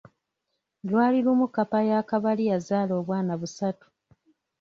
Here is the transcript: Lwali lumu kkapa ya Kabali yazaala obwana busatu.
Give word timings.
Lwali 0.83 1.19
lumu 1.21 1.47
kkapa 1.49 1.79
ya 1.89 1.99
Kabali 2.09 2.43
yazaala 2.51 2.93
obwana 3.01 3.31
busatu. 3.41 3.87